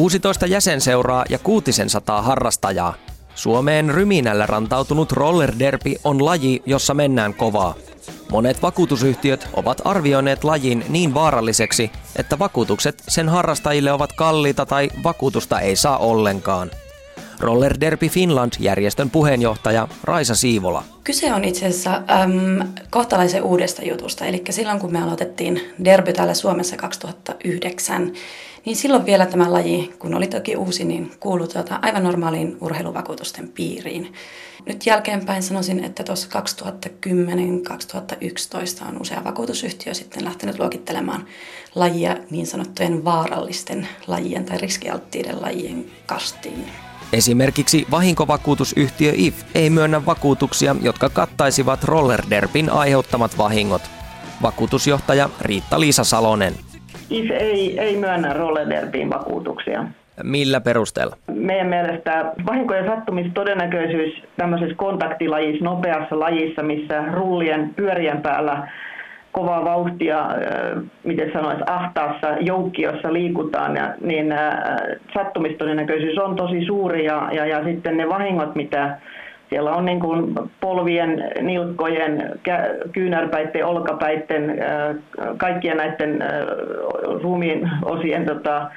[0.00, 2.94] 16 jäsenseuraa ja kuutisen sataa harrastajaa.
[3.34, 7.74] Suomeen ryminällä rantautunut roller derby on laji, jossa mennään kovaa.
[8.30, 15.60] Monet vakuutusyhtiöt ovat arvioineet lajin niin vaaralliseksi, että vakuutukset sen harrastajille ovat kalliita tai vakuutusta
[15.60, 16.70] ei saa ollenkaan.
[17.40, 20.84] Roller Derby Finland-järjestön puheenjohtaja Raisa Siivola.
[21.04, 24.24] Kyse on itse asiassa äm, kohtalaisen uudesta jutusta.
[24.24, 28.12] Eli silloin kun me aloitettiin derby täällä Suomessa 2009,
[28.66, 33.48] niin silloin vielä tämä laji, kun oli toki uusi, niin kuului tuota aivan normaaliin urheiluvakuutusten
[33.48, 34.12] piiriin.
[34.66, 36.28] Nyt jälkeenpäin sanoisin, että tuossa
[38.84, 41.26] 2010-2011 on usea vakuutusyhtiö sitten lähtenyt luokittelemaan
[41.74, 46.64] lajia niin sanottujen vaarallisten lajien tai riskialttiiden lajien kastiin.
[47.12, 53.82] Esimerkiksi vahinkovakuutusyhtiö IF ei myönnä vakuutuksia, jotka kattaisivat rollerderpin aiheuttamat vahingot.
[54.42, 56.69] Vakuutusjohtaja Riitta-Liisa Salonen.
[57.10, 59.84] IF ei, ei myönnä rollerderpin vakuutuksia.
[60.22, 61.16] Millä perusteella?
[61.34, 68.68] Meidän mielestä vahinkojen sattumistodennäköisyys tämmöisessä kontaktilajissa, nopeassa lajissa, missä rullien pyörien päällä
[69.32, 70.28] kovaa vauhtia,
[71.04, 74.34] miten sanoisi, ahtaassa joukkiossa liikutaan, ja, niin
[75.14, 78.98] sattumistodennäköisyys on tosi suuri ja, ja, ja sitten ne vahingot, mitä
[79.50, 82.40] siellä on niin kuin polvien, nilkkojen,
[82.92, 84.58] kyynärpäitten, olkapäitten,
[85.36, 86.24] kaikkien näiden
[87.22, 88.70] ruumiin osien tota,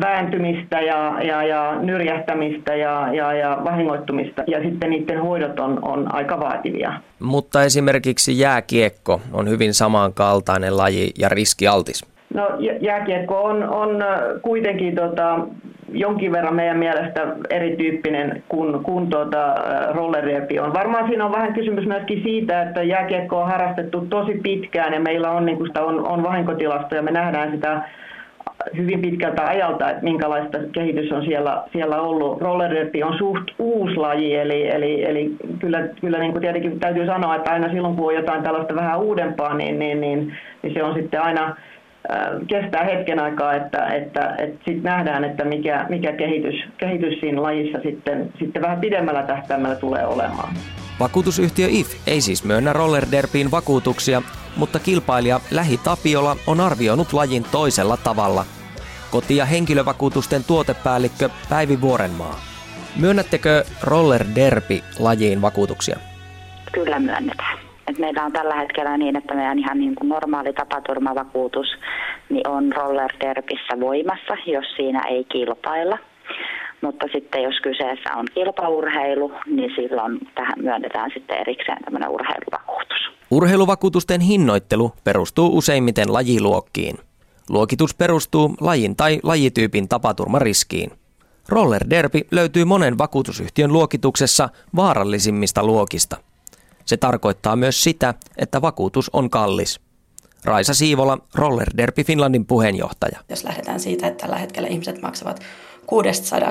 [0.00, 4.42] vääntymistä ja, ja, ja nyrjähtämistä ja, ja, ja vahingoittumista.
[4.46, 6.92] Ja sitten niiden hoidot on, on aika vaativia.
[7.18, 12.06] Mutta esimerkiksi jääkiekko on hyvin samankaltainen laji ja riskialtis.
[12.34, 12.48] No
[12.80, 14.04] jääkiekko on, on
[14.42, 15.38] kuitenkin tota,
[15.92, 19.54] jonkin verran meidän mielestä erityyppinen kuin, kuin tuota
[19.90, 20.74] rolleriepi on.
[20.74, 25.30] Varmaan siinä on vähän kysymys myöskin siitä, että jääkiekko on harrastettu tosi pitkään ja meillä
[25.30, 27.82] on, niin kuin sitä on, on vahinkotilastoja, me nähdään sitä
[28.76, 32.40] hyvin pitkältä ajalta, että minkälaista kehitys on siellä, siellä ollut.
[32.40, 37.36] Rollerderby on suht uusi laji, eli, eli, eli kyllä, kyllä niin kuin tietenkin täytyy sanoa,
[37.36, 40.94] että aina silloin kun on jotain tällaista vähän uudempaa, niin, niin, niin, niin se on
[40.94, 41.56] sitten aina
[42.46, 47.78] kestää hetken aikaa, että, että, että sitten nähdään, että mikä, mikä kehitys, kehitys siinä lajissa
[47.82, 50.54] sitten, sitten vähän pidemmällä tähtäimellä tulee olemaan.
[51.00, 54.22] Vakuutusyhtiö IF ei siis myönnä rollerderbiin vakuutuksia,
[54.56, 58.44] mutta kilpailija Lähi Tapiola on arvioinut lajin toisella tavalla.
[59.10, 62.40] Koti- ja henkilövakuutusten tuotepäällikkö Päivi Vuorenmaa.
[62.96, 65.98] Myönnättekö roller derby lajiin vakuutuksia?
[66.72, 67.67] Kyllä myönnetään.
[67.88, 71.66] Et meillä on tällä hetkellä niin, että meidän ihan niin kuin normaali tapaturmavakuutus
[72.30, 75.98] niin on roller derbissä voimassa, jos siinä ei kilpailla.
[76.80, 82.98] Mutta sitten jos kyseessä on kilpaurheilu, niin silloin tähän myönnetään sitten erikseen tämmöinen urheiluvakuutus.
[83.30, 86.96] Urheiluvakuutusten hinnoittelu perustuu useimmiten lajiluokkiin.
[87.50, 90.90] Luokitus perustuu lajin tai lajityypin tapaturmariskiin.
[91.48, 96.16] Roller derby löytyy monen vakuutusyhtiön luokituksessa vaarallisimmista luokista.
[96.88, 99.80] Se tarkoittaa myös sitä, että vakuutus on kallis.
[100.44, 103.20] Raisa Siivola, Roller Derby Finlandin puheenjohtaja.
[103.28, 105.40] Jos lähdetään siitä, että tällä hetkellä ihmiset maksavat
[105.86, 106.50] 600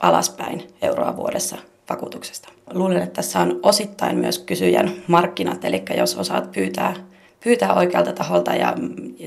[0.00, 1.56] alaspäin euroa vuodessa
[1.90, 2.48] vakuutuksesta.
[2.72, 6.94] Luulen, että tässä on osittain myös kysyjän markkinat, eli jos osaat pyytää,
[7.44, 8.74] pyytää oikealta taholta ja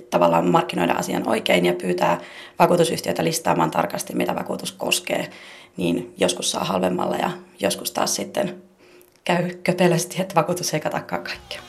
[0.10, 2.20] tavallaan markkinoida asian oikein ja pyytää
[2.60, 5.30] vakuutusyhtiötä listaamaan tarkasti, mitä vakuutus koskee,
[5.78, 8.62] niin joskus saa halvemmalla ja joskus taas sitten
[9.26, 11.62] käy köpelösti, että vakuutus ei katakaan kaikkea.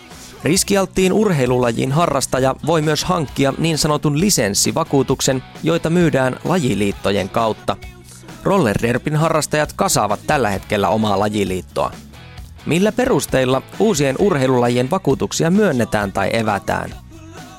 [0.44, 7.76] Riskialttiin urheilulajin harrastaja voi myös hankkia niin sanotun lisenssivakuutuksen, joita myydään lajiliittojen kautta.
[8.42, 11.92] Rollerderpin harrastajat kasaavat tällä hetkellä omaa lajiliittoa.
[12.66, 16.90] Millä perusteilla uusien urheilulajien vakuutuksia myönnetään tai evätään?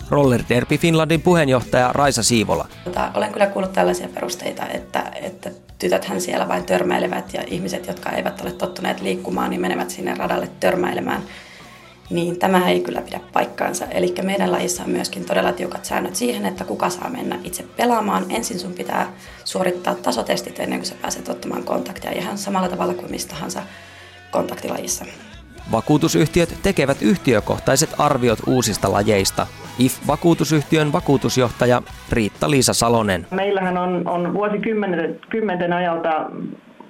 [0.09, 2.68] Roller Derby Finlandin puheenjohtaja Raisa Siivola.
[2.84, 8.09] Tota, olen kyllä kuullut tällaisia perusteita, että, että tytöthän siellä vain törmäilevät ja ihmiset, jotka
[8.09, 11.23] eivät ole tottuneet liikkumaan, niin menevät sinne radalle törmäilemään–
[12.09, 13.85] niin tämä ei kyllä pidä paikkaansa.
[13.85, 18.25] Eli meidän lajissa on myöskin todella tiukat säännöt siihen, että kuka saa mennä itse pelaamaan.
[18.29, 19.13] Ensin sun pitää
[19.43, 23.61] suorittaa tasotestit ennen kuin sä pääset ottamaan kontaktia ihan samalla tavalla kuin mistä tahansa
[24.31, 25.05] kontaktilajissa.
[25.72, 29.47] Vakuutusyhtiöt tekevät yhtiökohtaiset arviot uusista lajeista.
[29.79, 31.82] IF-vakuutusyhtiön vakuutusjohtaja
[32.12, 33.28] Riitta-Liisa Salonen.
[33.32, 36.29] Meillähän on, on vuosikymmenten ajalta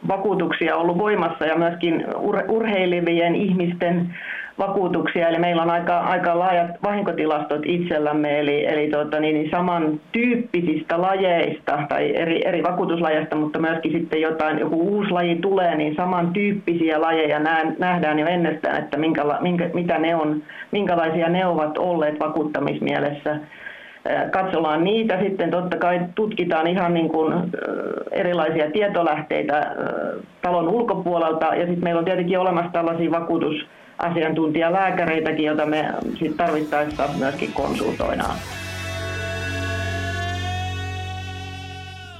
[0.07, 4.15] vakuutuksia ollut voimassa ja myöskin ur, urheilivien ihmisten
[4.59, 11.01] vakuutuksia, eli meillä on aika, aika laajat vahinkotilastot itsellämme, eli, eli tuota, niin, niin samantyyppisistä
[11.01, 17.01] lajeista tai eri, eri vakuutuslajeista, mutta myöskin sitten jotain, joku uusi laji tulee, niin samantyyppisiä
[17.01, 17.39] lajeja
[17.79, 23.39] nähdään jo ennestään, että minkä, minkä, mitä ne on, minkälaisia ne ovat olleet vakuuttamismielessä.
[24.31, 25.51] Katsellaan niitä, sitten.
[25.51, 27.33] Totta kai tutkitaan ihan niin kuin
[28.11, 29.75] erilaisia tietolähteitä
[30.41, 31.45] talon ulkopuolelta.
[31.45, 33.11] Ja sitten meillä on tietenkin olemassa tällaisia
[33.97, 35.85] vakuutusasiantuntijalääkäreitäkin, joita me
[36.19, 38.35] sit tarvittaessa myöskin konsultoidaan.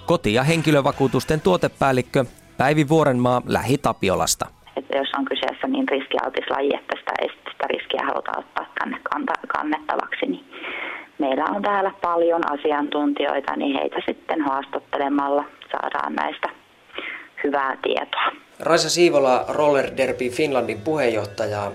[0.06, 2.25] Koti- ja henkilövakuutusten tuotepäällikkö
[2.57, 4.45] Päivi Vuorenmaa Lähi-Tapiolasta.
[4.75, 7.12] Että jos on kyseessä niin riskialtis laji, että sitä,
[7.51, 8.97] sitä riskiä halutaan ottaa tänne
[9.47, 10.45] kannettavaksi, niin
[11.19, 16.50] meillä on täällä paljon asiantuntijoita, niin heitä sitten haastattelemalla saadaan näistä
[17.44, 18.31] hyvää tietoa.
[18.59, 21.71] Raisa Siivola, Roller Derby Finlandin puheenjohtaja.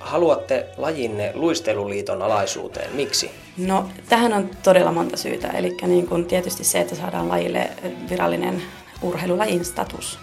[0.00, 2.96] Haluatte lajinne luisteluliiton alaisuuteen.
[2.96, 3.30] Miksi?
[3.58, 5.48] No, tähän on todella monta syytä.
[5.48, 7.70] Eli niin kuin tietysti se, että saadaan lajille
[8.10, 8.62] virallinen
[9.02, 10.18] urheilulajin status.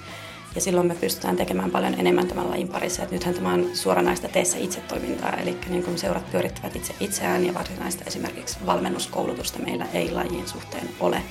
[0.56, 3.04] Ja silloin me pystytään tekemään paljon enemmän tämän lajin parissa.
[3.04, 7.46] Et nythän tämä on suoranaista teessä itse toimintaa, eli niin kun seurat pyörittävät itse itseään
[7.46, 11.22] ja varsinaista esimerkiksi valmennuskoulutusta meillä ei lajien suhteen ole.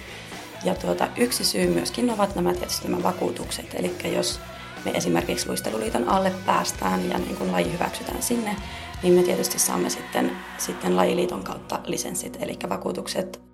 [0.64, 4.40] Ja tuota, yksi syy myöskin ovat nämä tietysti nämä vakuutukset, eli jos
[4.84, 8.56] me esimerkiksi luisteluliiton alle päästään ja niin kun laji hyväksytään sinne,
[9.02, 13.49] niin me tietysti saamme sitten, sitten lajiliiton kautta lisenssit, eli vakuutukset